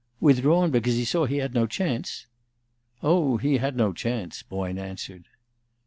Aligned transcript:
"Withdrawn 0.19 0.71
because 0.71 0.95
he 0.95 1.05
saw 1.05 1.25
he 1.27 1.37
had 1.37 1.53
no 1.53 1.67
chance?" 1.67 2.25
"Oh, 3.03 3.37
he 3.37 3.57
had 3.57 3.75
no 3.75 3.93
chance," 3.93 4.41
Boyne 4.41 4.79
answered. 4.79 5.25